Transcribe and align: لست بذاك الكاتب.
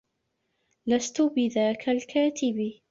لست 0.87 1.21
بذاك 1.21 1.89
الكاتب. 1.89 2.73